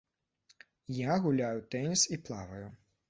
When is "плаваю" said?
2.31-2.65